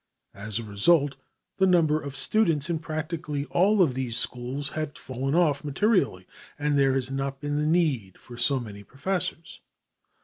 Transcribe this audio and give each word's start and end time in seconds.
As 0.33 0.57
a 0.57 0.63
result 0.63 1.15
the 1.57 1.67
number 1.67 2.01
of 2.01 2.17
students 2.17 2.71
in 2.71 2.79
practically 2.79 3.45
all 3.51 3.83
of 3.83 3.93
these 3.93 4.17
schools 4.17 4.69
has 4.69 4.89
fallen 4.95 5.35
off 5.35 5.63
materially, 5.63 6.25
and 6.57 6.75
there 6.75 6.95
has 6.95 7.11
not 7.11 7.39
been 7.39 7.57
the 7.57 7.67
need 7.67 8.17
for 8.19 8.35
so 8.35 8.59
many 8.59 8.81
professors. 8.81 9.61